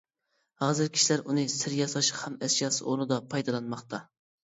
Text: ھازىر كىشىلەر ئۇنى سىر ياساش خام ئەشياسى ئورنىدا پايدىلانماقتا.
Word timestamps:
ھازىر 0.63 0.89
كىشىلەر 0.95 1.21
ئۇنى 1.27 1.45
سىر 1.57 1.77
ياساش 1.83 2.11
خام 2.23 2.41
ئەشياسى 2.49 2.83
ئورنىدا 2.91 3.25
پايدىلانماقتا. 3.33 4.07